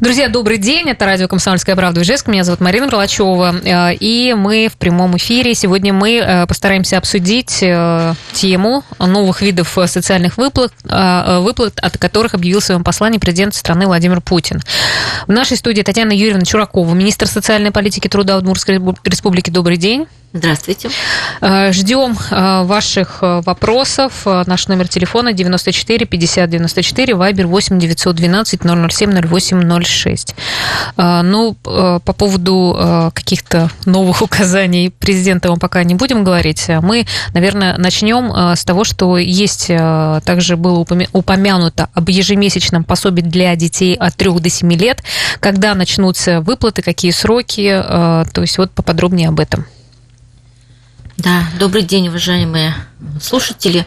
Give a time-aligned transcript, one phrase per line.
[0.00, 0.90] Друзья, добрый день.
[0.90, 2.26] Это радио «Комсомольская правда» Ижевск.
[2.26, 3.54] Меня зовут Марина Мерлачева.
[3.64, 5.54] Э, и мы в прямом эфире.
[5.54, 12.60] Сегодня мы э, постараемся обсудить э, тему новых видов социальных выплат, выплат, от которых объявил
[12.60, 14.60] в своем послании президент страны Владимир Путин.
[15.26, 19.50] В нашей студии Татьяна Юрьевна Чуракова, министр социальной политики труда Удмуртской республики.
[19.50, 20.06] Добрый день.
[20.36, 20.90] Здравствуйте.
[21.40, 24.26] Э, Ждем э, ваших э, вопросов.
[24.26, 30.34] Наш номер телефона 94 50 94, вайбер 8 912 007 08 06.
[30.96, 36.66] Ну, по поводу каких-то новых указаний президента мы пока не будем говорить.
[36.82, 43.94] Мы, наверное, начнем с того, что есть, также было упомянуто об ежемесячном пособии для детей
[43.94, 45.04] от 3 до 7 лет.
[45.38, 47.68] Когда начнутся выплаты, какие сроки?
[47.68, 49.66] То есть вот поподробнее об этом.
[51.16, 52.74] Да, добрый день, уважаемые
[53.22, 53.86] слушатели.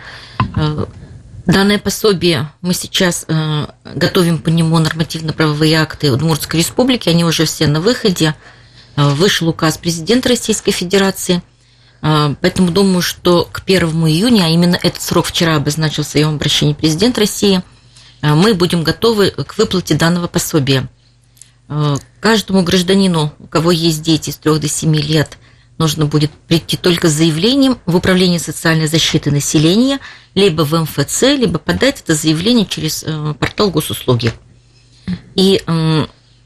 [0.55, 0.85] Э,
[1.45, 7.67] данное пособие мы сейчас э, готовим по нему нормативно-правовые акты Удмуртской республики, они уже все
[7.67, 8.33] на выходе.
[8.95, 11.41] Э, вышел указ президента Российской Федерации,
[11.99, 16.73] поэтому думаю, что к 1 июня, а именно этот срок вчера обозначил в своем обращении
[16.73, 17.61] президент России,
[18.21, 20.87] мы будем готовы к выплате данного пособия.
[22.19, 25.37] Каждому гражданину, у кого есть дети с 3 до 7 лет–
[25.77, 29.99] нужно будет прийти только с заявлением в Управление социальной защиты населения,
[30.33, 34.33] либо в МФЦ, либо подать это заявление через э, портал госуслуги.
[35.35, 35.61] И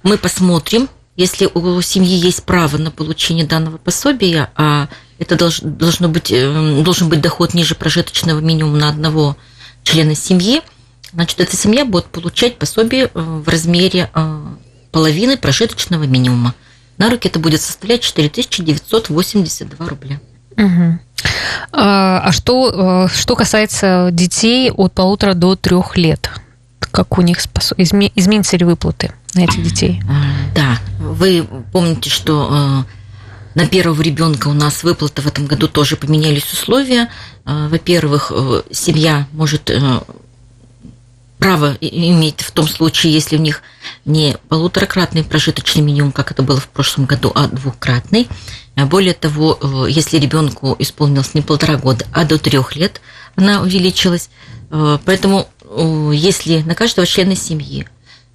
[0.04, 4.88] мы посмотрим, если у семьи есть право на получение данного пособия, а
[5.20, 9.38] это должно быть, э, должен быть доход ниже прожиточного минимума на одного
[9.84, 10.62] члена семьи,
[11.14, 14.10] значит, эта семья будет получать пособие э, в размере
[14.92, 16.54] половины прожиточного минимума
[17.02, 20.20] на руки это будет составлять 4982 рубля.
[20.56, 21.00] Угу.
[21.72, 26.30] А что, э, что касается детей от полутора до трех лет?
[26.92, 27.80] Как у них способ...
[27.80, 30.04] изменятся ли выплаты на этих детей?
[30.54, 32.86] Да, вы помните, что
[33.56, 37.10] э, на первого ребенка у нас выплаты в этом году тоже поменялись условия.
[37.46, 38.32] Э, во-первых,
[38.70, 39.72] семья может
[41.42, 43.64] право иметь в том случае, если у них
[44.06, 48.28] не полуторакратный прожиточный минимум, как это было в прошлом году, а двукратный.
[48.76, 53.02] А более того, э, если ребенку исполнилось не полтора года, а до трех лет,
[53.36, 54.30] она увеличилась.
[54.70, 57.88] Э, поэтому э, если на каждого члена семьи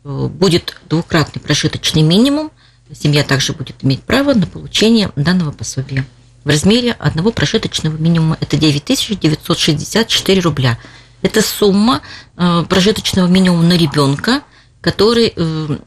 [0.02, 2.50] будет двукратный прожиточный минимум,
[2.92, 6.04] семья также будет иметь право на получение данного пособия
[6.42, 8.36] в размере одного прожиточного минимума.
[8.40, 10.76] Это 9964 рубля.
[11.26, 12.02] Это сумма
[12.36, 14.42] э, прожиточного минимума на ребенка,
[14.80, 15.78] который э,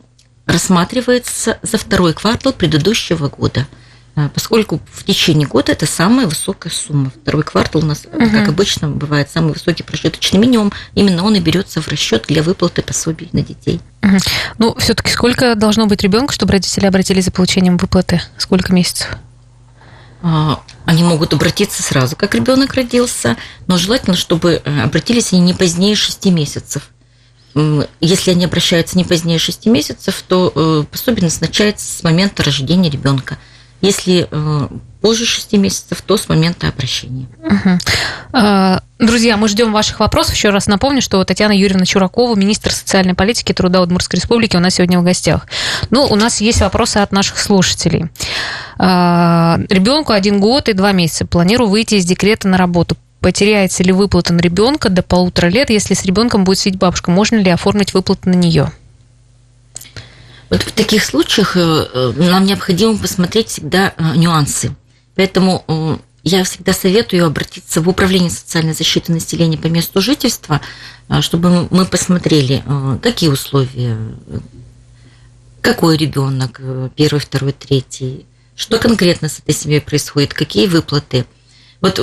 [0.45, 3.66] рассматривается за второй квартал предыдущего года.
[4.17, 7.13] Э, поскольку в течение года это самая высокая сумма.
[7.22, 8.29] Второй квартал у нас, угу.
[8.29, 10.73] как обычно, бывает самый высокий прожиточный минимум.
[10.94, 13.79] Именно он и берется в расчет для выплаты пособий на детей.
[14.03, 14.17] Угу.
[14.57, 18.21] Ну, все-таки сколько должно быть ребенку, чтобы родители обратились за получением выплаты?
[18.38, 19.07] Сколько месяцев?
[20.22, 23.38] А, они могут обратиться сразу, как ребенок родился,
[23.68, 26.90] но желательно, чтобы э, обратились они не позднее 6 месяцев.
[28.00, 33.38] Если они обращаются не позднее 6 месяцев, то э, пособие назначается с момента рождения ребенка.
[33.81, 34.67] Если э,
[35.01, 37.28] позже 6 месяцев, то с момента обращения.
[37.44, 38.79] Угу.
[39.00, 40.35] Друзья, мы ждем ваших вопросов.
[40.35, 44.75] Еще раз напомню, что Татьяна Юрьевна Чуракова, министр социальной политики труда Удмуртской республики, у нас
[44.75, 45.47] сегодня в гостях.
[45.89, 48.07] Ну, у нас есть вопросы от наших слушателей.
[48.78, 51.25] А, Ребенку один год и два месяца.
[51.25, 52.97] Планирую выйти из декрета на работу.
[53.22, 57.09] Потеряется ли выплата на ребенка до полутора лет, если с ребенком будет сидеть бабушка?
[57.09, 58.72] Можно ли оформить выплату на нее?
[60.50, 64.76] Вот в таких случаях э, э, нам необходимо посмотреть всегда э, нюансы.
[65.16, 70.62] Поэтому я всегда советую обратиться в Управление социальной защиты населения по месту жительства,
[71.20, 72.64] чтобы мы посмотрели,
[73.02, 73.98] какие условия,
[75.60, 76.62] какой ребенок,
[76.96, 81.26] первый, второй, третий, что конкретно с этой семьей происходит, какие выплаты.
[81.81, 82.00] Вот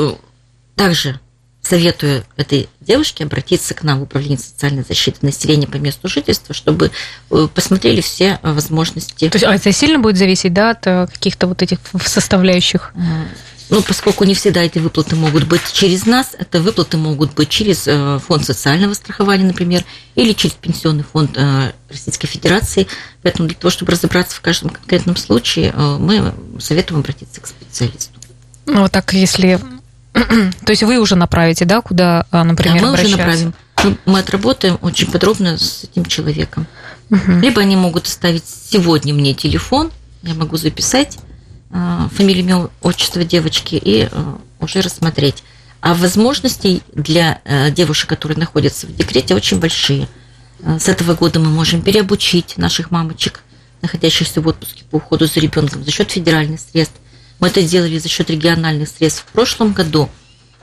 [0.74, 1.18] также
[1.66, 6.90] советую этой девушке обратиться к нам в Управление социальной защиты населения по месту жительства, чтобы
[7.30, 9.28] э, посмотрели все возможности.
[9.28, 12.92] То есть а это сильно будет зависеть да, от каких-то вот этих составляющих?
[13.68, 17.88] Ну, поскольку не всегда эти выплаты могут быть через нас, это выплаты могут быть через
[17.88, 19.84] э, фонд социального страхования, например,
[20.14, 22.86] или через пенсионный фонд э, Российской Федерации.
[23.22, 28.12] Поэтому для того, чтобы разобраться в каждом конкретном случае, э, мы советуем обратиться к специалисту.
[28.66, 29.60] Ну, вот так, если...
[30.64, 33.54] То есть вы уже направите, да, куда, например, да, мы уже направим.
[34.04, 36.66] Мы отработаем очень подробно с этим человеком.
[37.10, 37.32] Угу.
[37.40, 39.92] Либо они могут оставить сегодня мне телефон,
[40.22, 41.18] я могу записать,
[41.70, 45.42] Э, фамилию, имя, отчество девочки и э, уже рассмотреть.
[45.80, 50.08] А возможностей для э, девушек, которые находятся в декрете, очень большие.
[50.64, 53.42] С этого года мы можем переобучить наших мамочек,
[53.82, 56.96] находящихся в отпуске по уходу за ребенком за счет федеральных средств.
[57.40, 60.08] Мы это делали за счет региональных средств в прошлом году.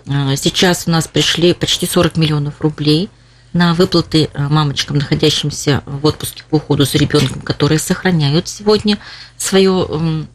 [0.05, 3.09] Сейчас у нас пришли почти 40 миллионов рублей
[3.53, 8.97] на выплаты мамочкам, находящимся в отпуске по уходу за ребенком, которые сохраняют сегодня
[9.37, 10.27] свою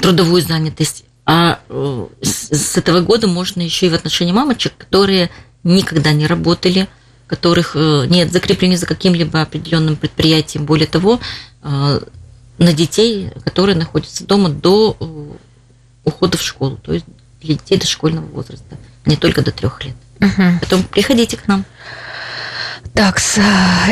[0.00, 1.04] трудовую занятость.
[1.26, 5.30] А э, с этого года можно еще и в отношении мамочек, которые
[5.62, 6.86] никогда не работали,
[7.26, 10.66] которых э, нет закреплены за каким-либо определенным предприятием.
[10.66, 11.20] Более того,
[11.62, 12.00] э,
[12.58, 14.96] на детей, которые находятся дома до
[16.04, 17.06] ухода в школу, то есть
[17.40, 19.94] для детей дошкольного возраста, а не только до трех лет.
[20.20, 20.42] Угу.
[20.60, 21.64] Поэтому приходите к нам.
[22.92, 23.20] Так,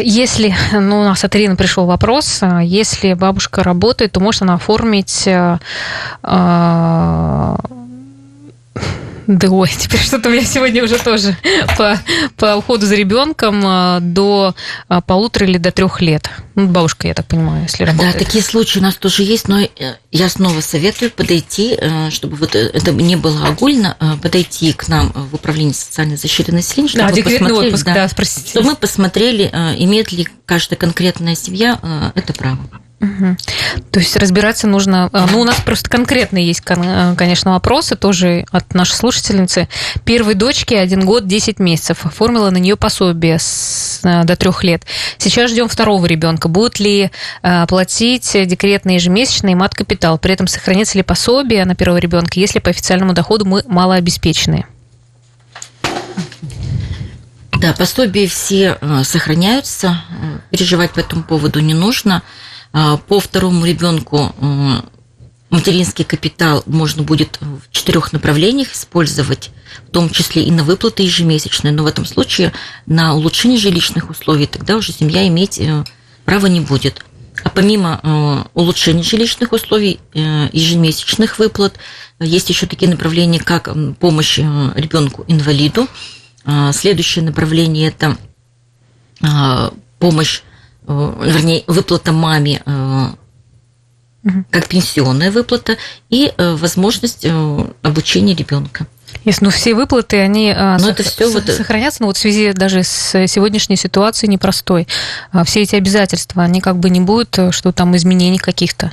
[0.01, 5.29] если, ну, у нас от Ирины пришел вопрос, если бабушка работает, то может она оформить
[9.27, 11.37] да ой, теперь что-то у меня сегодня уже тоже
[11.77, 11.99] по,
[12.37, 14.55] по уходу за ребенком а, до
[14.89, 16.31] а, полутора или до трех лет.
[16.55, 18.13] Ну, бабушка, я так понимаю, если работает.
[18.13, 19.69] Да, такие случаи у нас тоже есть, но э,
[20.11, 25.13] я снова советую подойти, э, чтобы вот э, это не было огульно, подойти к нам
[25.15, 28.51] в управление социальной защиты населения, чтобы да, мы посмотрели, отпуск, да, да, спросите.
[28.51, 29.45] чтобы мы посмотрели,
[29.79, 32.59] имеет ли каждая конкретная семья это право.
[33.91, 35.11] То есть разбираться нужно...
[35.13, 39.69] А, ну, у нас просто конкретно есть, э, конечно, вопросы тоже от нашей слушательницы.
[40.05, 42.07] Первой дочке один год 10 месяцев.
[42.07, 44.85] Оформила на нее пособие с, э, до трех лет.
[45.19, 46.49] Сейчас ждем второго ребенка.
[46.49, 47.11] Будет ли
[47.43, 50.17] э, платить декретный ежемесячный мат-капитал?
[50.19, 54.67] При этом сохранится ли пособие на первого ребенка, если по официальному доходу мы малообеспеченные?
[57.61, 60.03] Да, пособия все сохраняются.
[60.51, 62.23] Переживать по этому поводу не нужно.
[62.73, 64.35] А, по второму ребенку
[65.53, 69.51] материнский капитал можно будет в четырех направлениях использовать,
[69.87, 72.53] в том числе и на выплаты ежемесячные, но в этом случае
[72.87, 75.85] на улучшение жилищных условий тогда уже семья иметь э,
[76.25, 77.05] права не будет.
[77.45, 81.75] А помимо э, улучшения жилищных условий, э, ежемесячных выплат,
[82.19, 83.69] есть еще такие направления, как
[83.99, 85.87] помощь ребенку-инвалиду.
[86.45, 88.17] А, следующее направление– это
[89.99, 90.52] помощь Э,
[90.87, 93.07] вернее, выплата маме э,
[94.51, 95.77] как пенсионная выплата
[96.11, 97.27] и э, возможность
[97.83, 98.87] обучения ребенка.
[99.25, 100.91] Если, ну, все выплаты, они но сох...
[100.91, 101.45] это все вот...
[101.45, 104.89] сохранятся, но вот в связи даже с сегодняшней ситуацией непростой.
[105.31, 108.93] А все эти обязательства, они как бы не будут, что там изменений каких-то.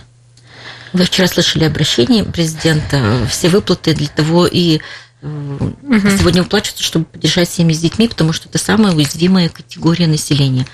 [0.93, 3.25] Вы вчера слышали обращение президента.
[3.29, 4.81] Все выплаты для того и
[5.21, 6.09] угу.
[6.17, 10.65] сегодня выплачиваются, чтобы поддержать семьи с детьми, потому что это самая уязвимая категория населения.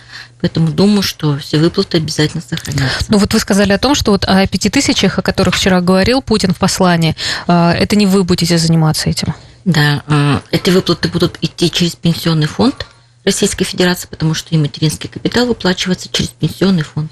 [0.41, 3.05] Поэтому думаю, что все выплаты обязательно сохранятся.
[3.07, 6.21] Ну вот вы сказали о том, что вот о пяти тысячах, о которых вчера говорил
[6.21, 7.15] Путин в послании,
[7.47, 9.33] а, это не вы будете заниматься этим?
[9.63, 12.85] Да, а, эти выплаты будут идти через пенсионный фонд,
[13.25, 17.11] Российской Федерации, потому что и материнский капитал выплачивается через пенсионный фонд.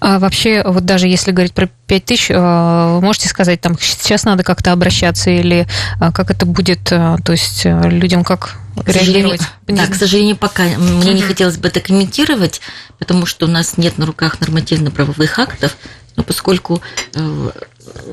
[0.00, 4.44] А вообще, вот даже если говорить про 5 тысяч, а, можете сказать, там сейчас надо
[4.44, 5.66] как-то обращаться или
[5.98, 9.40] как это будет, то есть людям как к реагировать?
[9.66, 12.60] Да, к сожалению, пока мне не хотелось бы это комментировать,
[12.98, 15.76] потому что у нас нет на руках нормативно-правовых актов,
[16.16, 16.80] но поскольку
[17.14, 17.50] э,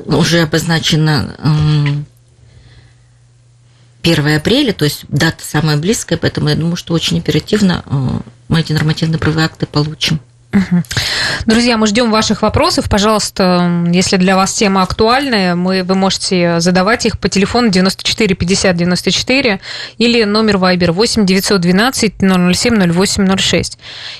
[0.06, 1.36] уже обозначено
[4.02, 8.60] 1 апреля, то есть дата самая близкая, поэтому я думаю, что очень оперативно э, мы
[8.60, 10.20] эти нормативно-правовые акты получим.
[11.46, 12.88] Друзья, мы ждем ваших вопросов.
[12.90, 18.76] Пожалуйста, если для вас тема актуальная, мы, вы можете задавать их по телефону 94 50
[18.76, 19.60] 94
[19.98, 23.78] или номер Viber 8 912 007 08 06.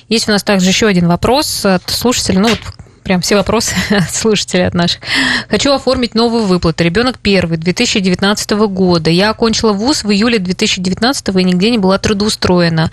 [0.08, 2.40] Есть у нас также еще один вопрос от слушателя.
[2.40, 2.60] Ну, вот
[3.02, 5.00] прям все вопросы от слушателей от наших.
[5.48, 6.84] Хочу оформить новую выплату.
[6.84, 9.10] Ребенок первый, 2019 года.
[9.10, 12.90] Я окончила вуз в июле 2019 и нигде не была трудоустроена.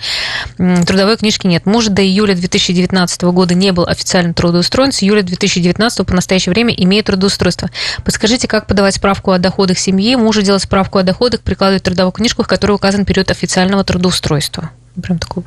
[0.58, 1.66] Трудовой книжки нет.
[1.66, 4.92] Муж до июля 2019 года не был официально трудоустроен.
[4.92, 7.70] С июля 2019 по настоящее время имеет трудоустройство.
[8.04, 10.16] Подскажите, как подавать справку о доходах семьи?
[10.16, 14.72] Мужу делать справку о доходах, прикладывать трудовую книжку, в которой указан период официального трудоустройства.
[15.01, 15.44] Прям такой.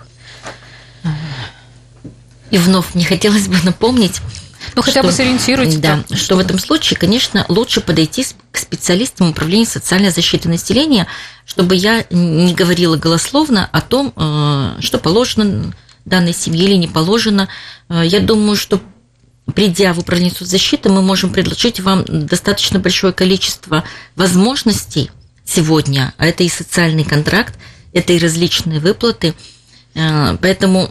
[2.51, 4.21] И вновь не хотелось бы напомнить,
[4.75, 5.79] ну, хотя что, бы сориентируйте.
[5.79, 11.07] Да, что, что в этом случае, конечно, лучше подойти к специалистам управления социальной защиты населения,
[11.47, 15.73] чтобы я не говорила голословно о том, э, что положено
[16.05, 17.49] данной семье или не положено.
[17.89, 18.81] Э, я думаю, что
[19.55, 23.85] придя в управление соцзащиты, мы можем предложить вам достаточно большое количество
[24.17, 25.11] возможностей
[25.45, 27.55] сегодня, а это и социальный контракт,
[27.93, 29.35] это и различные выплаты.
[29.95, 30.91] Э, поэтому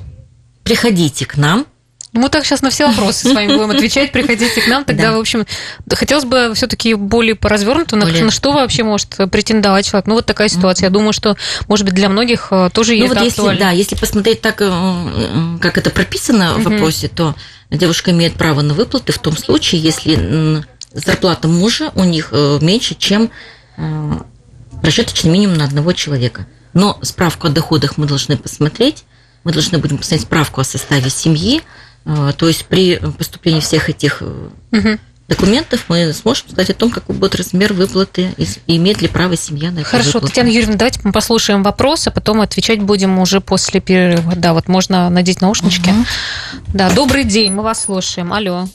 [0.63, 1.65] приходите к нам,
[2.13, 4.11] Мы так сейчас на все вопросы с вами будем отвечать.
[4.11, 4.83] Приходите к нам.
[4.83, 5.17] Тогда, да.
[5.17, 5.45] в общем,
[5.89, 8.25] хотелось бы все-таки более поразвернуто, на, более...
[8.25, 10.07] на что вообще может претендовать человек.
[10.07, 10.87] Ну, вот такая ситуация.
[10.87, 10.89] Mm-hmm.
[10.89, 11.37] Я думаю, что,
[11.69, 15.57] может быть, для многих э, тоже ну, вот это если, Да, если посмотреть так, э,
[15.61, 16.59] как это прописано mm-hmm.
[16.59, 17.33] в вопросе, то
[17.69, 22.95] девушка имеет право на выплаты в том случае, если зарплата мужа у них э, меньше,
[22.95, 23.31] чем
[24.81, 26.45] прожиточный минимум на одного человека.
[26.73, 29.05] Но справку о доходах мы должны посмотреть,
[29.43, 31.61] мы должны будем посмотреть справку о составе семьи,
[32.03, 34.97] то есть при поступлении всех этих угу.
[35.27, 39.71] документов мы сможем сказать о том, какой будет размер выплаты и имеет ли право семья
[39.71, 39.89] на это.
[39.89, 40.27] Хорошо, выплату.
[40.27, 44.33] Татьяна Юрьевна, давайте мы послушаем вопрос, а потом отвечать будем уже после перерыва.
[44.35, 45.91] Да, вот можно надеть наушнички.
[45.91, 46.05] Угу.
[46.73, 48.33] Да, добрый день, мы вас слушаем.
[48.33, 48.67] Алло.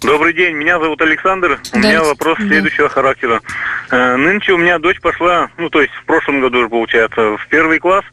[0.00, 1.60] Добрый день, меня зовут Александр.
[1.72, 2.46] У да, меня вопрос да.
[2.46, 3.40] следующего характера.
[3.90, 7.46] Э, нынче у меня дочь пошла, ну то есть в прошлом году уже получается, в
[7.48, 8.04] первый класс.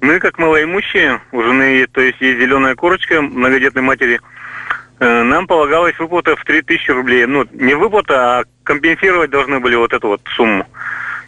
[0.00, 4.20] Мы, как малоимущие, у жены, то есть есть зеленая корочка многодетной матери,
[5.00, 7.26] э, нам полагалась выплата в 3000 рублей.
[7.26, 10.66] Ну, не выплата, а компенсировать должны были вот эту вот сумму.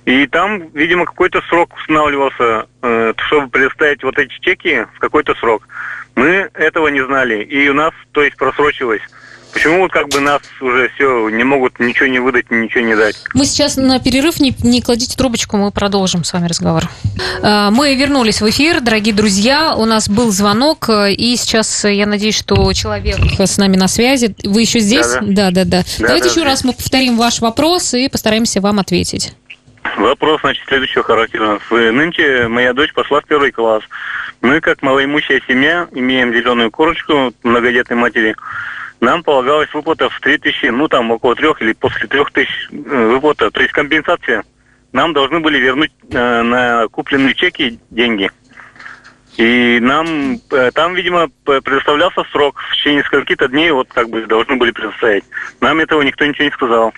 [0.04, 5.66] И там, видимо, какой-то срок устанавливался, э, чтобы предоставить вот эти чеки в какой-то срок.
[6.14, 9.02] Мы этого не знали, и у нас, то есть, просрочилось.
[9.56, 13.16] Почему вот как бы нас уже все не могут ничего не выдать, ничего не дать?
[13.32, 16.82] Мы сейчас на перерыв, не, не кладите трубочку, мы продолжим с вами разговор.
[17.42, 19.74] А, мы вернулись в эфир, дорогие друзья.
[19.74, 24.36] У нас был звонок, и сейчас я надеюсь, что человек с нами на связи.
[24.44, 25.06] Вы еще здесь?
[25.06, 25.64] Да, да, да.
[25.64, 25.64] да.
[25.64, 26.46] да Давайте да, еще да.
[26.48, 29.32] раз мы повторим ваш вопрос и постараемся вам ответить.
[29.96, 31.58] Вопрос, значит, следующего характера.
[31.70, 33.82] Нынче моя дочь пошла в первый класс.
[34.42, 38.36] Мы, как малоимущая семья, имеем зеленую корочку многодетной матери
[39.06, 43.06] нам полагалась выплата в 3 тысячи, ну там около трех или после трех тысяч э,
[43.06, 44.42] выплата, то есть компенсация.
[44.92, 48.30] Нам должны были вернуть э, на купленные чеки деньги.
[49.36, 54.56] И нам э, там, видимо, предоставлялся срок в течение скольки-то дней, вот как бы должны
[54.56, 55.24] были предоставить.
[55.60, 56.92] Нам этого никто ничего не сказал.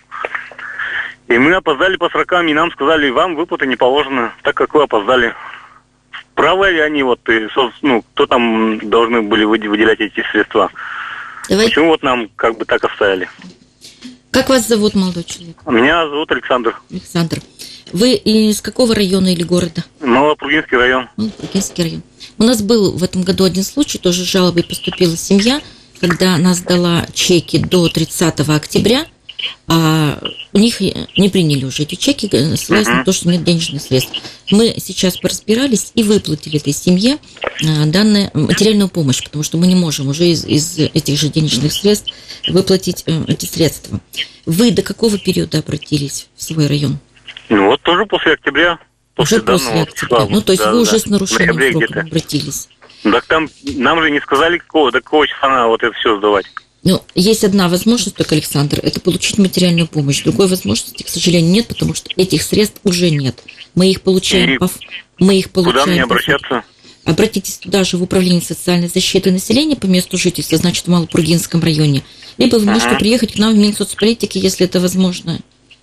[1.26, 4.84] И мы опоздали по срокам, и нам сказали, вам выплаты не положено, так как вы
[4.84, 5.34] опоздали.
[6.34, 7.48] Правы ли они, вот, и,
[7.82, 10.70] ну, кто там должны были выделять эти средства?
[11.48, 11.70] Давайте.
[11.70, 13.28] Почему вот нам как бы так оставили?
[14.30, 15.56] Как вас зовут, молодой человек?
[15.66, 16.78] Меня зовут Александр.
[16.90, 17.38] Александр.
[17.92, 19.84] Вы из какого района или города?
[20.00, 21.08] Малопругинский район.
[21.16, 22.02] Малопругинский район.
[22.36, 25.60] У нас был в этом году один случай, тоже жалобой поступила семья,
[26.00, 29.06] когда она сдала чеки до 30 октября–
[29.66, 30.18] а
[30.52, 32.26] у них не приняли уже эти чеки,
[32.56, 32.94] ссылаясь uh-huh.
[32.94, 34.12] на то, что нет денежных средств.
[34.50, 39.74] Мы сейчас поразбирались и выплатили этой семье а, данную материальную помощь, потому что мы не
[39.74, 42.12] можем уже из, из этих же денежных средств
[42.48, 44.00] выплатить э, эти средства.
[44.46, 46.98] Вы до какого периода обратились в свой район?
[47.48, 48.78] Ну вот тоже после октября.
[49.14, 50.18] После уже после октября.
[50.18, 50.26] Числа.
[50.30, 50.82] Ну, то есть да, вы да.
[50.82, 52.68] уже с нарушением срока обратились.
[53.02, 56.46] Так там нам же не сказали, какого, до какого числа надо вот это все сдавать.
[56.84, 60.22] Ну, есть одна возможность только, Александр, это получить материальную помощь.
[60.22, 63.42] Другой возможности, к сожалению, нет, потому что этих средств уже нет.
[63.74, 64.54] Мы их получаем...
[64.54, 64.70] И по...
[65.18, 66.64] Мы их получаем куда мне обращаться?
[67.04, 72.02] Обратитесь туда же в Управление социальной защиты населения по месту жительства, значит, в Малопургинском районе.
[72.36, 72.98] Либо вы можете ага.
[72.98, 75.40] приехать к нам в Минсоцполитики, если это возможно.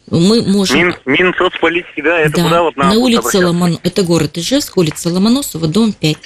[0.10, 0.78] Мы можем...
[0.78, 2.44] Мин, Минсоцполитики, да, это да.
[2.44, 3.80] куда вот нам На улице Ломон...
[3.84, 6.18] Это город Ижевск, улица Ломоносова, дом 5.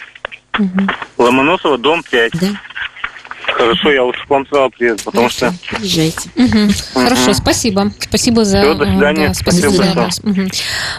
[0.60, 0.68] Угу.
[1.18, 2.32] Ломоносова, дом 5.
[2.34, 2.48] Да.
[3.54, 5.54] Хорошо, я лучше к вам сразу приеду, потому Хорошо.
[5.62, 5.76] что...
[5.78, 6.30] Приезжайте.
[6.36, 7.04] Угу.
[7.06, 7.92] Хорошо, спасибо.
[8.00, 8.62] Спасибо за...
[8.62, 9.28] Все, до свидания.
[9.30, 10.50] Да, спасибо, спасибо за угу.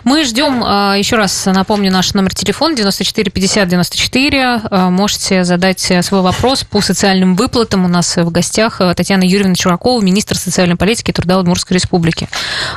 [0.04, 4.62] Мы ждем, а, еще раз напомню, наш номер телефона 94 50 94.
[4.90, 7.85] Можете задать свой вопрос по социальным выплатам.
[7.85, 12.28] У нас в гостях Татьяна Юрьевна Чуракова, министр социальной политики и труда Удмуртской республики.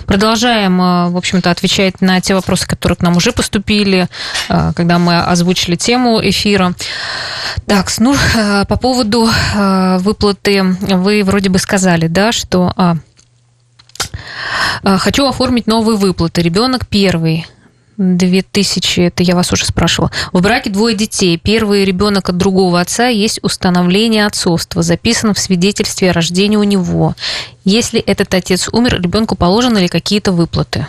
[0.05, 4.07] Продолжаем, в общем-то, отвечать на те вопросы, которые к нам уже поступили,
[4.47, 6.73] когда мы озвучили тему эфира.
[7.67, 8.15] Так, ну,
[8.67, 9.62] по поводу Э,
[9.99, 12.97] выплаты вы вроде бы сказали, да, что а,
[14.83, 16.41] а, хочу оформить новые выплаты.
[16.41, 17.45] Ребенок первый.
[17.97, 20.11] 2000, это я вас уже спрашивала.
[20.31, 21.37] В браке двое детей.
[21.37, 27.15] Первый ребенок от другого отца есть установление отцовства, записано в свидетельстве о рождении у него.
[27.65, 30.87] Если этот отец умер, ребенку положены ли какие-то выплаты?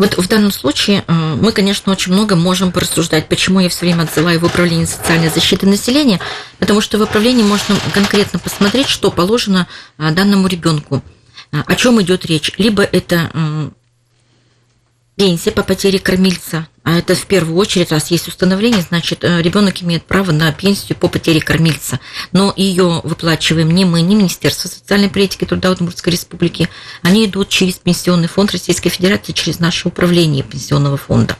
[0.00, 4.04] Вот в данном случае э, мы, конечно, очень много можем порассуждать, почему я все время
[4.04, 6.18] отзываю в управление социальной защиты населения,
[6.58, 9.66] потому что в управлении можно конкретно посмотреть, что положено
[9.98, 11.02] э, данному ребенку,
[11.52, 12.50] э, о чем идет речь.
[12.56, 13.30] Либо это
[15.20, 16.66] пенсия по потере кормильца.
[16.82, 20.96] А это в первую очередь, раз есть установление, значит, э, ребенок имеет право на пенсию
[20.96, 22.00] по потере кормильца.
[22.32, 26.70] Но ее выплачиваем не мы, не Министерство социальной политики и труда Удмуртской республики.
[27.02, 31.36] Они идут через Пенсионный фонд Российской Федерации, через наше управление Пенсионного фонда.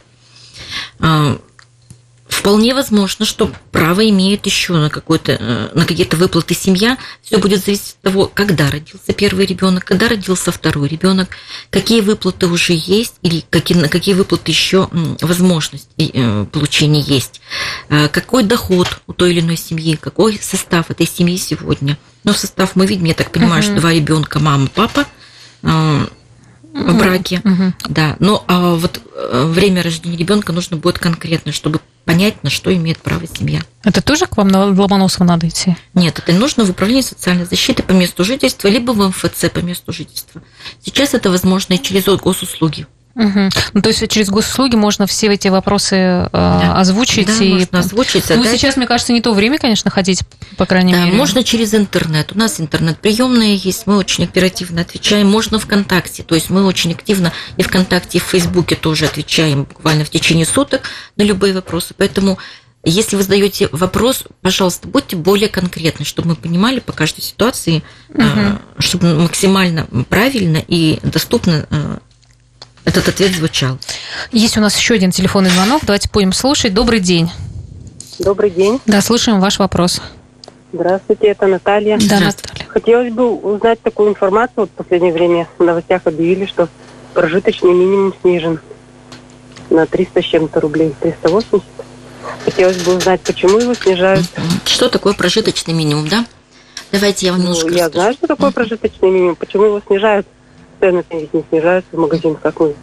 [2.41, 6.97] Вполне возможно, что право имеет еще на, какой-то, э, на какие-то выплаты семья.
[7.21, 11.29] Все будет зависеть от того, когда родился первый ребенок, когда родился второй ребенок,
[11.69, 14.89] какие выплаты уже есть или какие, на какие выплаты еще
[15.21, 17.41] возможность э, получения есть,
[17.89, 21.95] э, какой доход у той или иной семьи, какой состав этой семьи сегодня.
[22.23, 23.65] Но состав мы видим, я так понимаю, uh-huh.
[23.67, 25.05] что два ребенка, мама, папа
[26.73, 27.73] в браке, угу.
[27.89, 28.15] да.
[28.19, 32.97] Но а вот э, время рождения ребенка нужно будет конкретно, чтобы понять, на что имеет
[32.97, 33.61] право семья.
[33.83, 35.75] Это тоже к вам на Ломоносова надо идти?
[35.93, 39.93] Нет, это нужно в управлении социальной защиты по месту жительства, либо в МФЦ по месту
[39.93, 40.41] жительства.
[40.83, 42.87] Сейчас это возможно и через госуслуги.
[43.15, 43.49] Угу.
[43.73, 46.75] Ну, то есть через госуслуги можно все эти вопросы э, да.
[46.77, 47.27] озвучить.
[47.27, 47.53] Да, и...
[47.53, 48.29] можно озвучить.
[48.29, 50.21] Ну, сейчас, мне кажется, не то время, конечно, ходить,
[50.57, 51.17] по крайней да, мере.
[51.17, 52.31] можно через интернет.
[52.33, 55.29] У нас интернет-приемная есть, мы очень оперативно отвечаем.
[55.29, 60.05] Можно ВКонтакте, то есть мы очень активно и ВКонтакте, и в Фейсбуке тоже отвечаем буквально
[60.05, 60.83] в течение суток
[61.17, 61.93] на любые вопросы.
[61.97, 62.37] Поэтому
[62.83, 68.59] если вы задаете вопрос, пожалуйста, будьте более конкретны, чтобы мы понимали по каждой ситуации, угу.
[68.79, 71.97] чтобы максимально правильно и доступно э,
[72.85, 73.77] этот ответ звучал.
[74.31, 75.81] Есть у нас еще один телефонный звонок.
[75.85, 76.73] Давайте будем слушать.
[76.73, 77.29] Добрый день.
[78.19, 78.79] Добрый день.
[78.85, 80.01] Да, слушаем ваш вопрос.
[80.73, 81.97] Здравствуйте, это Наталья.
[81.97, 82.65] Да, Наталья.
[82.67, 84.53] Хотелось бы узнать такую информацию.
[84.57, 86.69] Вот в последнее время в новостях объявили, что
[87.13, 88.59] прожиточный минимум снижен
[89.69, 91.63] на 300 с чем-то рублей, 380.
[92.45, 94.25] Хотелось бы узнать, почему его снижают.
[94.65, 96.25] Что такое прожиточный минимум, да?
[96.91, 98.01] Давайте я вам немножко ну, Я расскажу.
[98.01, 99.35] знаю, что такое прожиточный минимум.
[99.35, 100.27] Почему его снижают?
[100.81, 102.75] Цены ведь не снижаются в магазинах, как вы.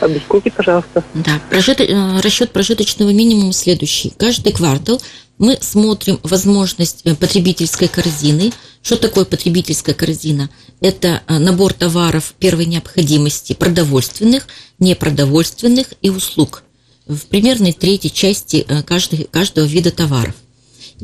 [0.00, 1.04] Объясните, пожалуйста.
[1.14, 1.80] Да, прожит...
[1.80, 4.12] Э, расчет прожиточного минимума следующий.
[4.18, 5.00] Каждый квартал
[5.38, 8.52] мы смотрим возможность э, потребительской корзины.
[8.82, 10.50] Что такое потребительская корзина?
[10.80, 16.64] Это э, набор товаров первой необходимости, продовольственных, непродовольственных и услуг
[17.06, 18.66] в примерной третьей части
[19.30, 20.34] каждого вида товаров.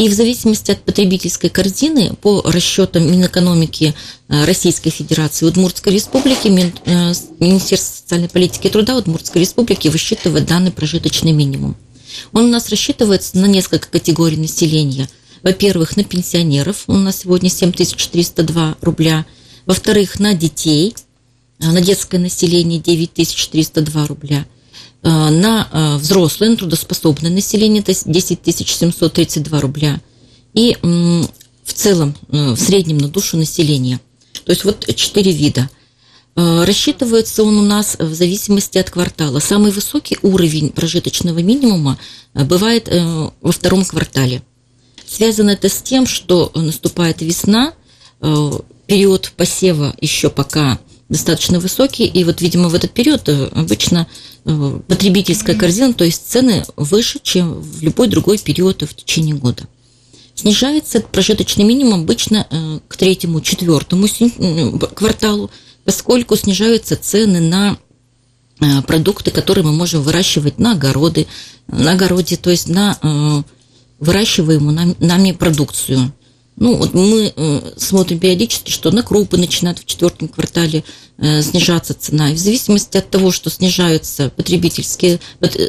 [0.01, 3.95] И в зависимости от потребительской корзины, по расчетам Минэкономики
[4.29, 10.71] э, Российской Федерации, Удмуртской Республики, э, Министерство социальной политики и труда Удмуртской Республики высчитывает данный
[10.71, 11.77] прожиточный минимум.
[12.33, 15.07] Он у нас рассчитывается на несколько категорий населения.
[15.43, 19.27] Во-первых, на пенсионеров, у нас сегодня 7302 рубля.
[19.67, 20.95] Во-вторых, на детей,
[21.59, 24.47] э, на детское население 9302 рубля–
[25.03, 30.01] на э, взрослое, на трудоспособное население, это 10 732 рубля.
[30.53, 34.01] И в целом, э, в среднем на душу населения.
[34.45, 35.69] То есть вот четыре вида.
[36.37, 39.41] Рассчитывается он у нас в зависимости от квартала.
[39.41, 41.99] Самый высокий уровень прожиточного минимума
[42.33, 44.43] бывает во втором квартале.
[45.07, 47.75] Связано это с тем, что наступает весна,
[48.87, 54.07] период посева еще пока достаточно высокий, и вот, видимо, в этот период обычно Э,
[54.45, 59.65] потребительская корзина, то есть цены выше, чем в любой другой период в течение года.
[60.35, 64.09] Снижается прожиточный минимум обычно э, к третьему, четвертому
[64.95, 65.51] кварталу,
[65.85, 67.77] поскольку снижаются цены на
[68.61, 71.27] э, продукты, которые мы можем выращивать на огороды,
[71.67, 73.45] на огороде, то есть на
[73.99, 76.13] выращиваемую нами продукцию.
[76.57, 77.33] Ну, вот мы
[77.77, 81.10] смотрим периодически, что на крупы начинают в четвертом квартале Э,
[81.43, 82.31] снижаться цена.
[82.31, 85.21] И в зависимости от того, что снижаются потребительские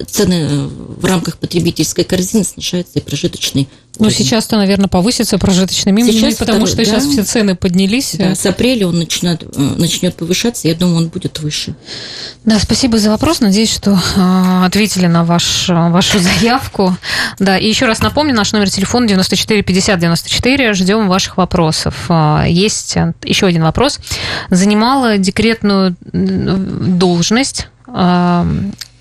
[0.07, 3.67] цены э, в рамках потребительской корзины, снижается и прожиточный
[3.99, 8.15] ну, сейчас-то, наверное, повысится прожиточный минимум, сейчас потому второй, что да, сейчас все цены поднялись.
[8.17, 11.75] Да, с апреля он начнет, э, начнет повышаться, я думаю, он будет выше.
[12.45, 13.41] Да, спасибо за вопрос.
[13.41, 16.97] Надеюсь, что э, ответили на ваш, вашу заявку.
[17.37, 20.73] Да, и еще раз напомню, наш номер телефона 94 50 94.
[20.73, 22.09] Ждем ваших вопросов.
[22.47, 23.99] Есть еще один вопрос.
[24.49, 27.67] Занимала декретную должность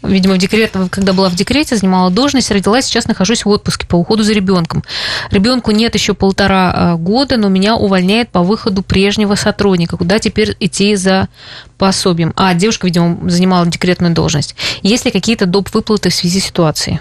[0.03, 3.97] видимо, в декрет, когда была в декрете, занимала должность, родилась, сейчас нахожусь в отпуске по
[3.97, 4.83] уходу за ребенком.
[5.31, 9.99] Ребенку нет еще полтора а, года, но меня увольняет по выходу прежнего сотрудника.
[9.99, 11.29] Куда теперь идти за
[11.77, 12.33] пособием?
[12.35, 14.55] А, девушка, видимо, занимала декретную должность.
[14.83, 15.69] Есть ли какие-то доп.
[15.75, 17.01] выплаты в связи с ситуацией?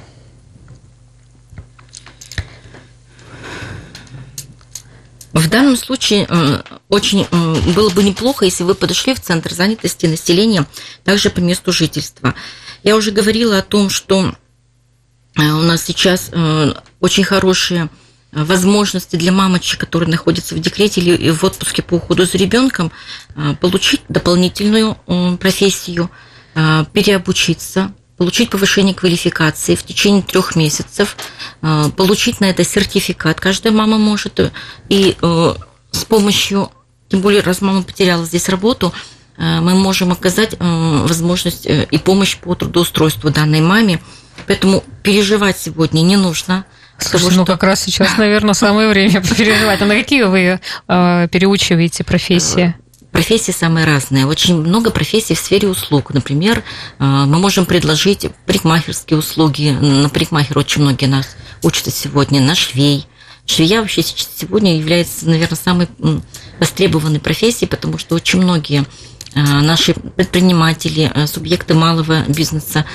[5.34, 10.08] В данном случае э, очень э, было бы неплохо, если вы подошли в Центр занятости
[10.08, 10.66] населения
[11.04, 12.34] также по месту жительства.
[12.84, 14.34] Я уже говорила о том, что
[15.36, 17.90] э, у нас сейчас э, очень хорошие
[18.32, 22.92] возможности для мамочек, которые находятся в декрете или в отпуске по уходу за ребенком,
[23.36, 24.96] э, получить дополнительную
[25.40, 26.10] профессию,
[26.56, 31.18] переобучиться, получить повышение квалификации в течение трех месяцев,
[31.62, 33.40] получить на это сертификат.
[33.40, 34.40] Каждая мама может
[34.90, 36.70] и с помощью,
[37.08, 38.94] тем более раз мама потеряла здесь работу,
[39.40, 44.00] Э, мы можем оказать э, возможность э, и помощь по трудоустройству данной маме.
[44.48, 46.66] Поэтому переживать сегодня не нужно.
[46.98, 47.46] Слушай, ну что...
[47.46, 49.82] как раз сейчас, наверное, самое время переживать.
[49.82, 52.76] А на какие вы э, переучиваете профессии?
[53.20, 54.26] Профессии самые разные.
[54.26, 56.14] Очень много профессий в сфере услуг.
[56.14, 56.64] Например,
[57.00, 59.72] мы можем предложить парикмахерские услуги.
[59.72, 63.06] На парикмахер очень многие нас учатся сегодня, на швей.
[63.46, 65.90] Швея вообще сегодня является, наверное, самой
[66.62, 68.86] востребованной профессией, потому что очень многие
[69.36, 72.86] наши предприниматели, субъекты малого бизнеса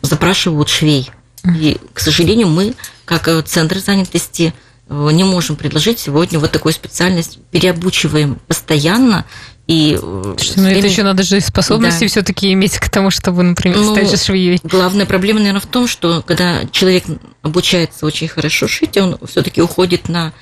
[0.00, 1.08] запрашивают швей.
[1.44, 4.71] И, к сожалению, мы, как э, центр занятости, э,
[5.10, 7.38] не можем предложить сегодня вот такую специальность.
[7.50, 9.24] Переобучиваем постоянно.
[9.68, 12.08] И э, Что, ну, это еще надо же способности да.
[12.08, 14.60] все-таки иметь к тому, чтобы, например, ну, стать швеей.
[14.64, 17.04] Главная проблема, наверное, в том, что когда человек
[17.42, 20.32] обучается очень хорошо шить, он все-таки уходит на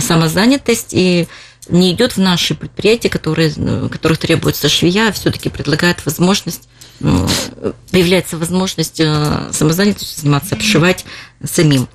[0.00, 1.28] самозанятость и
[1.68, 3.52] не идет в наши предприятия, которые,
[3.90, 6.68] которых требуется швея, а все-таки предлагает возможность
[7.00, 7.28] ну,
[7.92, 11.04] появляется возможность э, самозанятостью заниматься, обшивать
[11.44, 11.88] самим.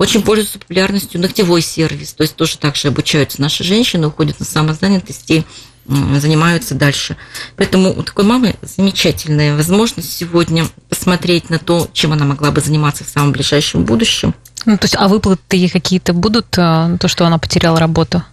[0.00, 4.46] Очень пользуется популярностью ногтевой сервис, то есть тоже так же обучаются наши женщины, уходят на
[4.46, 5.44] самозанятость и
[5.86, 7.18] занимаются дальше.
[7.56, 13.04] Поэтому у такой мамы замечательная возможность сегодня посмотреть на то, чем она могла бы заниматься
[13.04, 14.34] в самом ближайшем будущем.
[14.64, 18.24] Ну, то есть, а выплаты какие-то будут, э, то, что она потеряла работу?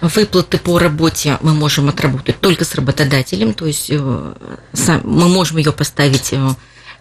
[0.00, 4.34] Выплаты по работе мы можем отработать только с работодателем, то есть э,
[5.04, 6.54] мы можем ее поставить э,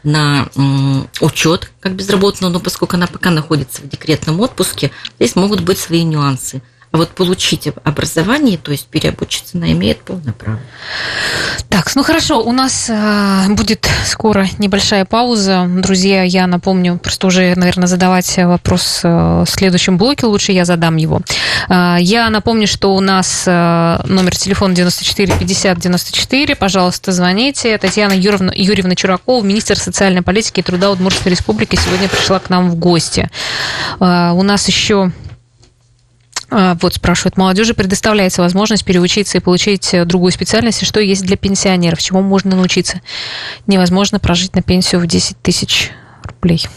[0.04, 0.48] на
[1.22, 6.04] учет как безработного, но поскольку она пока находится в декретном отпуске, здесь могут быть свои
[6.04, 6.62] нюансы.
[6.94, 10.60] Вот получить образование, то есть переобучиться, она имеет полное право.
[11.68, 15.66] Так, ну хорошо, у нас э, будет скоро небольшая пауза.
[15.68, 20.98] Друзья, я напомню, просто уже, наверное, задавать вопрос э, в следующем блоке, лучше я задам
[20.98, 21.22] его.
[21.68, 26.56] Э, я напомню, что у нас номер телефона 94 50 94.
[26.56, 27.76] Пожалуйста, звоните.
[27.80, 32.70] Татьяна Юрьевна, Юрьевна Чуракова, министр социальной политики и труда Удмуртской республики, сегодня пришла к нам
[32.70, 33.32] в гости.
[34.00, 35.12] У нас еще
[36.50, 40.86] вот спрашивают, молодежи предоставляется возможность переучиться и получить э, другую специальность.
[40.86, 42.02] Что есть для пенсионеров?
[42.02, 43.02] Чему можно научиться?
[43.66, 45.92] Невозможно прожить на пенсию в 10 тысяч
[46.24, 46.68] рублей.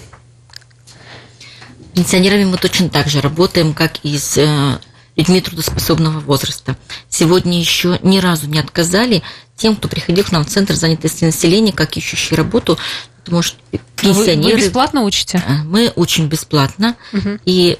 [1.94, 4.78] Пенсионерами мы точно так же работаем, как и с э,
[5.16, 6.76] людьми трудоспособного возраста.
[7.08, 9.22] Сегодня еще ни разу не отказали
[9.56, 12.78] тем, кто приходил к нам в Центр занятости населения, как ищущий работу,
[13.24, 13.58] потому что
[13.96, 14.54] пенсионеры...
[14.54, 15.42] Вы, вы бесплатно учите?
[15.46, 17.38] Э, мы учим бесплатно, угу.
[17.44, 17.78] и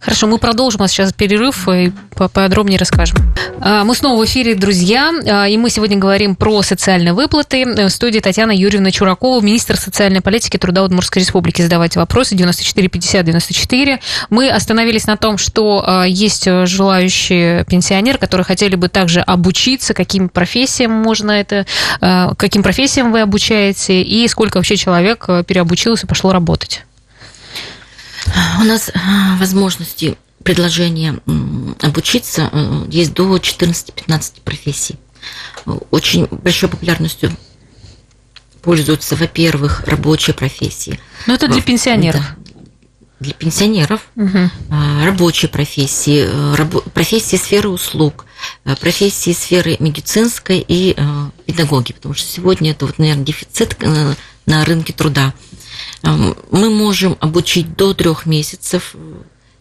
[0.00, 1.92] Хорошо, мы продолжим, а сейчас перерыв и
[2.32, 3.18] подробнее расскажем.
[3.60, 7.66] А, мы снова в эфире, друзья, а, и мы сегодня говорим про социальные выплаты.
[7.66, 11.60] В студии Татьяна Юрьевна Чуракова, министр социальной политики труда Удмуртской республики.
[11.60, 14.00] Задавайте вопросы 94 50 94.
[14.30, 20.30] Мы остановились на том, что а, есть желающие пенсионеры, которые хотели бы также обучиться, каким
[20.30, 21.66] профессиям можно это,
[22.38, 26.84] каким профессиям вы обучаете, и сколько вообще человек переобучилось и пошло работать.
[28.60, 31.20] У нас а, возможности предложения
[31.80, 34.96] обучиться э, есть до 14-15 профессий.
[35.90, 37.30] Очень большой популярностью
[38.62, 40.98] пользуются, во-первых, рабочие профессии.
[41.26, 42.20] Но это для пенсионеров.
[42.20, 42.36] Да,
[43.20, 44.50] для пенсионеров, угу.
[45.04, 48.24] рабочие профессии, э, профессии сферы услуг,
[48.64, 50.96] э, профессии сферы медицинской и
[51.44, 53.76] педагоги, потому что сегодня это, вот, наверное, дефицит
[54.46, 55.34] на рынке труда.
[56.02, 58.94] Мы можем обучить до трех месяцев,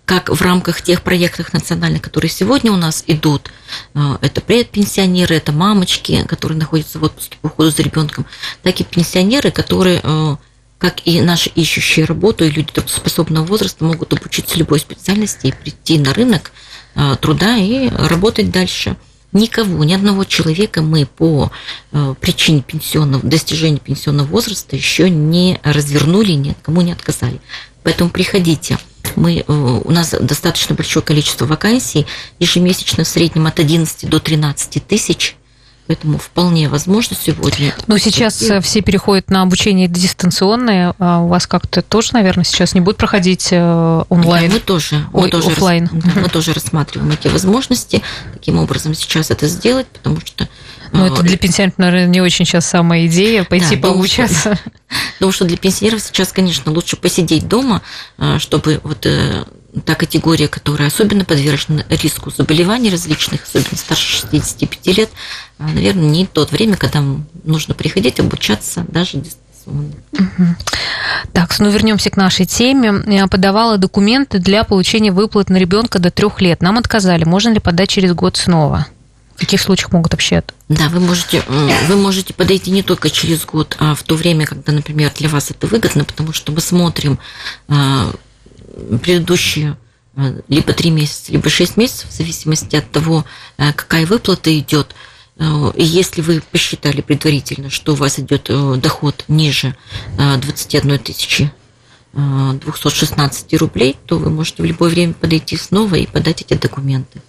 [0.06, 3.52] как в рамках тех проектов национальных, которые сегодня у нас идут.
[3.94, 8.26] Э, это предпенсионеры, это мамочки, которые находятся в отпуске по уходу за ребенком,
[8.64, 10.36] так и пенсионеры, которые э,
[10.80, 16.00] как и наши ищущие работу, и люди трудоспособного возраста могут обучиться любой специальности и прийти
[16.00, 16.54] на рынок
[16.96, 18.98] э, труда и работать дальше–
[19.32, 21.52] Никого, ни одного человека мы по
[21.92, 27.40] э, причине пенсионного, достижения пенсионного возраста еще не развернули, никому не отказали.
[27.84, 28.80] Поэтому приходите.
[29.16, 32.08] Мы, э, у нас достаточно большое количество вакансий,
[32.40, 35.36] ежемесячно в среднем от 11 до 13 тысяч
[35.90, 37.74] Поэтому вполне возможно сегодня.
[37.88, 38.60] Ну, сейчас и...
[38.60, 40.94] все переходят на обучение дистанционное.
[41.00, 44.50] А у вас как-то тоже, наверное, сейчас не будет проходить э, онлайн?
[44.50, 45.04] Да, мы тоже.
[45.14, 45.90] Ой, мы тоже офлайн.
[45.92, 46.16] Рас...
[46.16, 48.04] Мы тоже рассматриваем эти возможности.
[48.34, 50.48] Таким образом сейчас это сделать, потому что
[50.92, 54.60] ну, это для пенсионеров, наверное, не очень сейчас самая идея пойти да, пообучаться.
[55.16, 57.82] Потому что для пенсионеров сейчас, конечно, лучше посидеть дома,
[58.20, 59.44] э, чтобы вот э,
[59.86, 65.10] та категория, которая особенно подвержена риску заболеваний различных, особенно старше 65 лет,
[65.58, 67.04] а, наверное, не тот время, когда
[67.44, 69.94] нужно приходить обучаться даже дистанционно.
[71.34, 73.04] Так, ну вернемся к нашей теме.
[73.08, 76.62] Я подавала документы для получения выплат на ребенка до трех лет.
[76.62, 77.24] Нам отказали.
[77.24, 78.88] Можно ли подать через год снова?
[79.36, 83.78] В каких случаях могут вообще Да, вы можете, вы можете подойти не только через год,
[83.80, 87.20] а в то время, когда, например, для вас это выгодно, потому что мы смотрим
[87.70, 88.12] а,
[89.02, 89.78] предыдущие
[90.16, 93.26] а, либо три месяца, либо шесть месяцев, в зависимости от того,
[93.58, 94.96] а, какая выплата идет.
[95.76, 99.74] И если вы посчитали предварительно, что у вас идет э, доход ниже
[100.18, 101.50] 21 тысячи
[102.12, 107.22] 216 рублей, то вы можете в любое время подойти снова и подать эти документы.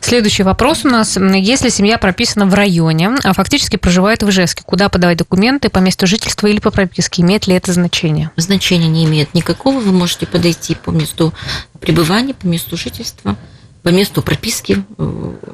[0.00, 1.16] Следующий вопрос у нас.
[1.16, 6.06] Если семья прописана в районе, а фактически проживает в Ижевске, куда подавать документы по месту
[6.06, 7.22] жительства или по прописке?
[7.22, 8.30] Имеет ли это значение?
[8.36, 9.80] Значения не имеет никакого.
[9.80, 11.32] Вы можете подойти по месту
[11.80, 13.36] пребывания, по месту жительства,
[13.82, 15.02] по месту прописки э,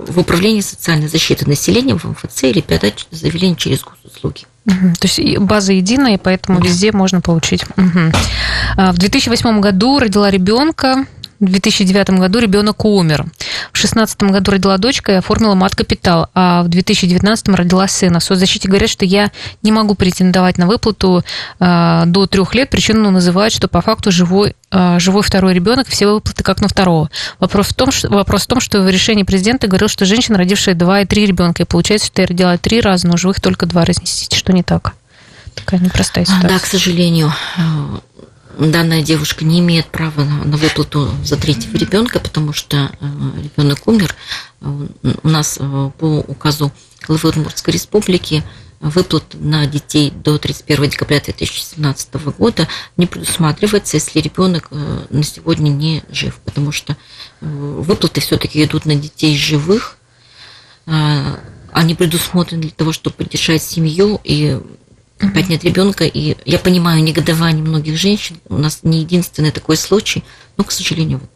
[0.09, 4.45] в Управлении социальной защиты населения, в МФЦ или подать заявление через госуслуги.
[4.67, 4.95] Угу.
[5.01, 6.67] То есть база единая, и поэтому да.
[6.67, 7.65] везде можно получить.
[7.77, 8.93] Угу.
[8.93, 11.07] В 2008 году родила ребенка,
[11.43, 13.25] в 2009 году ребенок умер.
[13.73, 18.21] В 2016 году родила дочка и оформила мат-капитал, а в 2019 родила сына.
[18.21, 21.25] В соцзащите говорят, что я не могу претендовать на выплату
[21.59, 22.71] э, до трех лет.
[22.71, 27.11] Причину называют, что по факту живой, э, живой второй ребенок, все выплаты как на второго.
[27.41, 30.77] Вопрос в, том, что, вопрос в том, что в решении президента говорил, что женщина, родившая
[30.77, 33.85] два и три ребенка, и получается, что я родила три раза, но живых только два.
[33.85, 34.95] Разнесите, что не так?
[35.57, 36.49] Такая непростая ситуация.
[36.49, 37.33] Да, к сожалению
[38.59, 43.07] данная девушка не имеет права на, выплату за третьего ребенка, потому что э,
[43.43, 44.15] ребенок умер.
[44.61, 46.73] У нас э, по указу
[47.07, 48.43] главы Удмуртской республики
[48.81, 55.71] выплат на детей до 31 декабря 2017 года не предусматривается, если ребенок э, на сегодня
[55.71, 56.97] не жив, потому что
[57.41, 59.99] выплаты все-таки идут на детей живых,
[60.85, 64.61] они предусмотрены для того, чтобы поддержать семью и
[65.35, 66.05] поднять ребенка.
[66.05, 68.39] И я понимаю негодование многих женщин.
[68.49, 70.25] У нас не единственный такой случай,
[70.57, 71.31] но, к сожалению, вот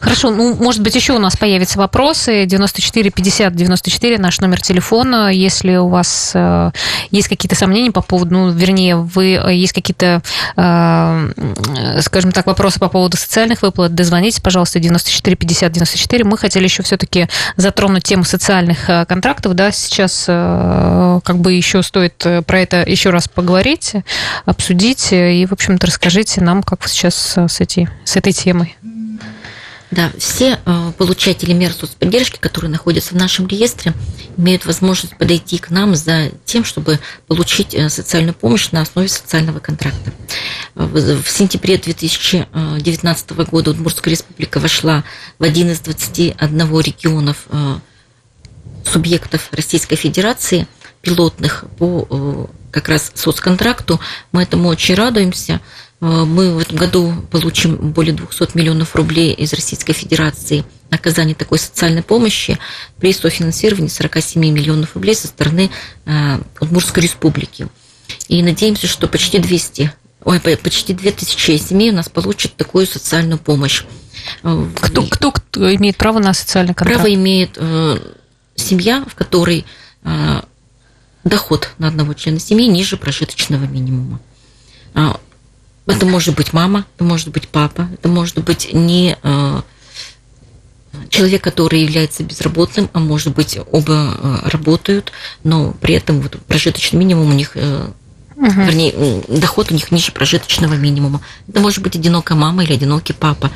[0.00, 2.46] Хорошо, ну, может быть, еще у нас появятся вопросы.
[2.46, 5.32] 94 50 94 наш номер телефона.
[5.32, 6.70] Если у вас э,
[7.10, 10.22] есть какие-то сомнения по поводу, ну, вернее, вы э, есть какие-то,
[10.56, 16.24] э, скажем так, вопросы по поводу социальных выплат, дозвонитесь, пожалуйста, 94 50 94.
[16.24, 21.82] Мы хотели еще все-таки затронуть тему социальных э, контрактов, да, сейчас э, как бы еще
[21.82, 23.94] стоит э, про это еще раз поговорить,
[24.46, 28.76] обсудить и, в общем-то, расскажите нам, как вы сейчас с, этой, с этой темой.
[29.90, 33.92] Да, все э, получатели мер соцподдержки, которые находятся в нашем реестре,
[34.36, 39.58] имеют возможность подойти к нам за тем, чтобы получить э, социальную помощь на основе социального
[39.58, 40.12] контракта.
[40.76, 45.02] В сентябре 2019 года Удмуртская республика вошла
[45.40, 47.78] в один из 21 регионов э,
[48.84, 50.68] субъектов Российской Федерации
[51.02, 53.98] пилотных по как раз соцконтракту.
[54.30, 55.60] Мы этому очень радуемся.
[56.00, 61.34] Э, мы в этом году получим более 200 миллионов рублей из Российской Федерации на оказание
[61.34, 62.58] такой социальной помощи
[62.98, 65.70] при софинансировании 47 миллионов рублей со стороны
[66.06, 67.68] э, Удмуртской республики.
[68.28, 69.92] И надеемся, что почти 200,
[70.24, 73.84] ой, почти 2000 семей у нас получат такую социальную помощь.
[74.42, 77.02] Э, кто, кто, кто имеет право на социальный контракт?
[77.02, 77.98] Право имеет э,
[78.54, 79.66] семья, в которой
[80.02, 80.40] э,
[81.24, 84.20] доход на одного члена семьи ниже прожиточного минимума.
[85.86, 89.62] Это может быть мама, это может быть папа, это может быть не э,
[91.08, 95.12] человек, который является безработным, а может быть оба э, работают,
[95.42, 97.56] но при этом вот прожиточный минимум у них
[98.36, 98.48] Угу.
[98.52, 101.20] Вернее, доход у них ниже прожиточного минимума.
[101.46, 103.50] Это может быть одинокая мама или одинокий папа.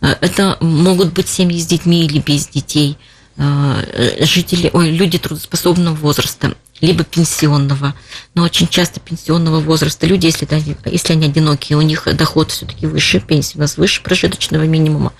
[0.00, 2.96] Это могут быть семьи с детьми или без детей.
[3.36, 7.94] Жители, ой, люди трудоспособного возраста либо пенсионного.
[8.34, 12.86] Но очень часто пенсионного возраста люди, если, они, если они одинокие, у них доход все-таки
[12.86, 15.12] выше, пенсия у нас выше прожиточного минимума.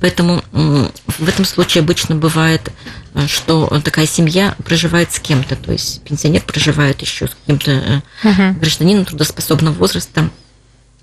[0.00, 2.70] Поэтому в этом случае обычно бывает,
[3.14, 8.58] э, что такая семья проживает с кем-то, то есть пенсионер проживает еще с каким-то uh-huh.
[8.58, 10.30] гражданином трудоспособного возраста,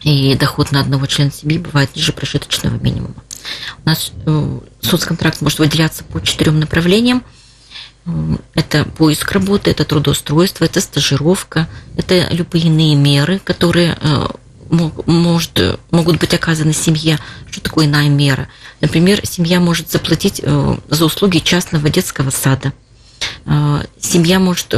[0.01, 3.15] и доход на одного члена семьи бывает ниже прожиточного минимума.
[3.84, 7.23] У нас э, соцконтракт может выделяться по четырем направлениям–
[8.54, 14.28] это поиск работы, это трудоустройство, это стажировка, это любые иные меры, которые э,
[14.70, 17.18] может, могут быть оказаны семье.
[17.50, 18.48] Что такое иная мера?
[18.82, 22.74] Например, семья может заплатить э, за услуги частного детского сада.
[23.46, 24.74] Э, семья может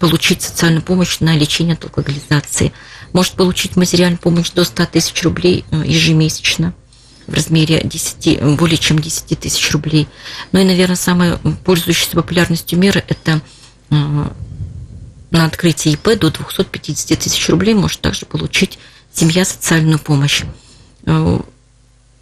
[0.00, 2.72] получить социальную помощь на лечение от алкоголизации.
[3.12, 6.74] Может получить материальную помощь до 100 тысяч рублей ежемесячно
[7.26, 10.08] в размере 10, более чем 10 тысяч рублей.
[10.52, 13.40] Ну и, наверное, самая пользующаяся популярностью мера– это
[13.90, 13.94] э,
[15.30, 18.78] на открытие ИП до 250 тысяч рублей может также получить
[19.12, 20.42] семья социальную помощь.
[21.06, 21.40] Э,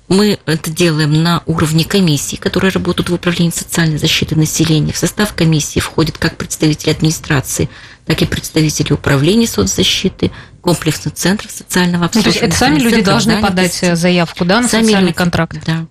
[0.09, 4.93] мы это делаем на уровне комиссии, которые работают в Управлении социальной защиты населения.
[4.93, 7.71] В состав комиссии входят как представители администрации,
[8.05, 10.31] так и представители управления соцзащиты,
[10.63, 12.35] комплексных центров социального обслуживания.
[12.35, 15.59] Ну, то есть это сами люди должны подать заявку, да, на сами социальный люди, контракт?
[15.67, 15.87] Да.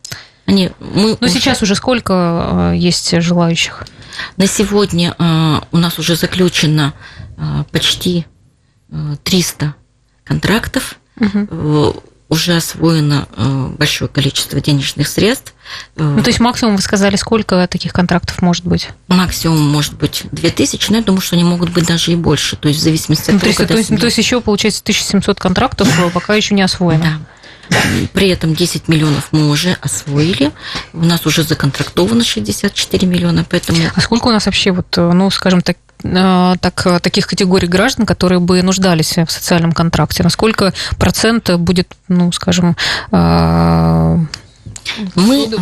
[0.48, 1.30] Они, мы Но уже...
[1.30, 3.84] сейчас уже сколько есть желающих?
[4.38, 5.16] На сегодня
[5.72, 6.94] у нас уже заключено
[7.72, 8.26] почти
[9.24, 9.76] 300
[10.24, 10.98] контрактов.
[11.20, 15.54] Угу уже освоено э, большое количество денежных средств.
[15.98, 18.88] Э, ну, то есть максимум вы сказали, сколько таких контрактов может быть?
[19.10, 22.70] Максимум может быть 2000, но я думаю, что они могут быть даже и больше, то
[22.70, 25.42] есть в зависимости от ну, того, то есть, то, есть, то есть еще получается 1700
[25.42, 27.04] контрактов пока еще не освоено.
[27.04, 27.41] Да.
[28.14, 30.52] При этом 10 миллионов мы уже освоили.
[30.94, 33.80] У нас уже законтрактовано 64 миллиона, поэтому...
[33.96, 38.06] А сколько у нас вообще, вот, ну, скажем так, Э, так, э, таких категорий граждан,
[38.06, 40.24] которые бы нуждались в социальном контракте?
[40.24, 42.76] Насколько процент будет, ну, скажем,
[43.12, 44.18] э,
[45.16, 45.58] мы, да.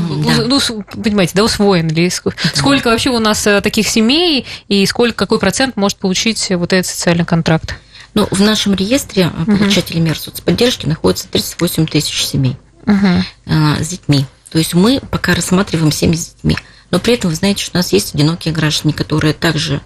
[0.47, 0.59] ну,
[1.03, 2.09] понимаете, да, усвоен ли?
[2.09, 2.91] Сколько да.
[2.91, 7.75] вообще у нас таких семей и сколько, какой процент может получить вот этот социальный контракт?
[8.13, 13.23] Ну, в нашем реестре получателей мер соцподдержки находится 38 тысяч семей угу.
[13.45, 14.25] с детьми.
[14.51, 16.57] То есть мы пока рассматриваем семьи с детьми.
[16.91, 19.81] Но при этом вы знаете, что у нас есть одинокие граждане, которые также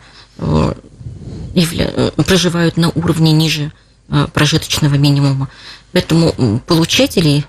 [1.55, 3.71] Э, э, проживают на уровне ниже
[4.09, 5.49] э, прожиточного минимума.
[5.91, 7.45] Поэтому получателей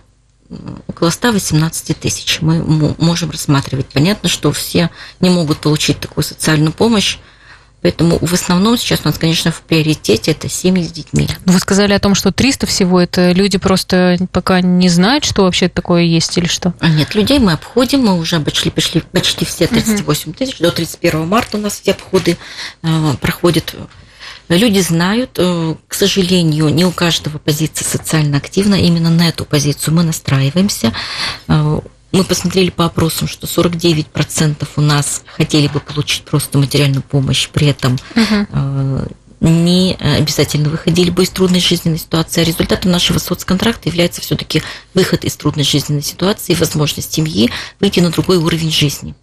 [0.86, 2.62] около 118 тысяч мы
[2.98, 3.86] можем рассматривать.
[3.86, 7.18] Понятно, что все не могут получить такую социальную помощь,
[7.84, 11.28] Поэтому в основном сейчас у нас, конечно, в приоритете это семьи с детьми.
[11.44, 15.42] Ну, вы сказали о том, что 300 всего, это люди просто пока не знают, что
[15.42, 16.72] вообще такое есть или что?
[16.80, 21.28] А нет, людей мы обходим, мы уже обошли, пришли почти все 38 тысяч, до 31
[21.28, 22.38] марта у нас все обходы
[22.82, 23.74] э, проходят.
[24.48, 29.92] Люди знают, э, к сожалению, не у каждого позиция социально активна, именно на эту позицию
[29.92, 30.94] мы настраиваемся.
[32.14, 37.66] Мы посмотрели по опросам, что 49% у нас хотели бы получить просто материальную помощь, при
[37.66, 39.08] этом угу.
[39.40, 42.42] не обязательно выходили бы из трудной жизненной ситуации.
[42.42, 44.62] А результатом нашего соцконтракта является все-таки
[44.94, 47.50] выход из трудной жизненной ситуации и возможность семьи
[47.80, 49.16] выйти на другой уровень жизни.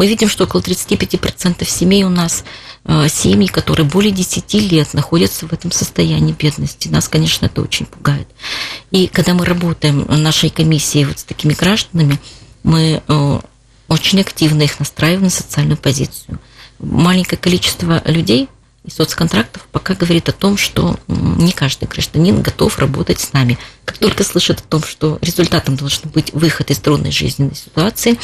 [0.00, 2.42] Мы видим, что около 35% семей у нас
[2.86, 6.88] э, семьи, которые более 10 лет находятся в этом состоянии бедности.
[6.88, 8.26] Нас, конечно, это очень пугает.
[8.92, 12.18] И когда мы работаем нашей комиссии вот с такими гражданами,
[12.62, 13.40] мы э,
[13.88, 16.40] очень активно их настраиваем на социальную позицию.
[16.78, 18.48] Маленькое количество людей
[18.84, 23.58] и соцконтрактов пока говорит о том, что не каждый гражданин готов работать с нами.
[23.84, 28.18] Как только слышат о том, что результатом должен быть выход из трудной жизненной ситуации,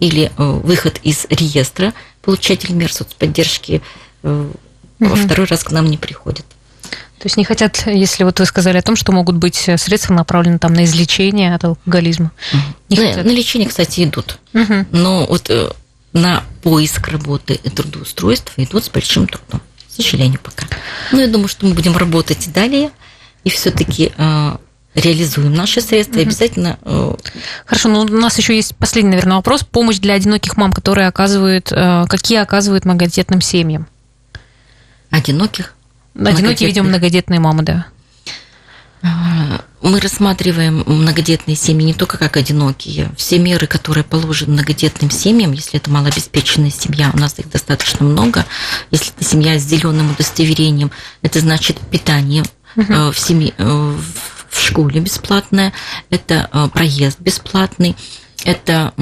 [0.00, 3.82] или э, выход из реестра получателей мер соцподдержки
[4.22, 4.52] угу.
[4.98, 6.44] во второй раз к нам не приходят.
[7.18, 10.58] То есть не хотят, если вот вы сказали о том, что могут быть средства направлены
[10.58, 12.30] там на излечение от алкоголизма.
[12.88, 13.24] Не на, хотят.
[13.24, 14.38] на лечение, кстати, идут.
[14.54, 14.86] Угу.
[14.92, 15.68] Но вот э,
[16.12, 19.60] на поиск работы и трудоустройства идут с большим трудом.
[19.88, 20.66] К сожалению, пока.
[21.10, 22.90] Но я думаю, что мы будем работать далее.
[23.42, 24.12] И все-таки
[24.94, 26.78] реализуем наши средства, mm обязательно...
[26.82, 27.14] Э,
[27.66, 29.62] Хорошо, ну у нас еще есть последний, наверное, вопрос.
[29.62, 33.86] Помощь для одиноких мам, которые оказывают, э, какие оказывают многодетным семьям?
[35.10, 35.74] Одиноких?
[36.14, 37.86] Одинокие, видимо, многодетные мамы, да.
[39.00, 43.10] А, мы рассматриваем многодетные семьи не только как одинокие.
[43.16, 48.44] Все меры, которые положены многодетным семьям, если это малообеспеченная семья, у нас их достаточно много.
[48.90, 50.90] Если это семья с зеленым удостоверением,
[51.22, 52.42] это значит питание
[52.74, 53.12] угу.
[53.12, 55.72] в семье, в в школе бесплатная,
[56.10, 57.96] это э, проезд бесплатный,
[58.44, 58.92] это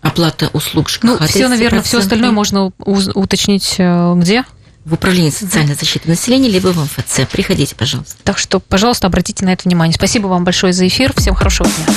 [0.00, 1.04] оплата услуг ЖКХ.
[1.04, 4.44] Ну, все, наверное, все остальное можно уточнить э, где?
[4.84, 7.20] в Управлении социальной защиты населения, либо в МФЦ.
[7.32, 8.16] Приходите, пожалуйста.
[8.22, 9.94] Так что, пожалуйста, обратите на это внимание.
[9.94, 11.14] Спасибо вам большое за эфир.
[11.16, 11.94] Всем хорошего дня.